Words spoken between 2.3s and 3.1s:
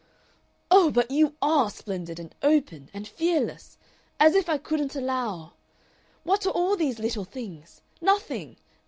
open and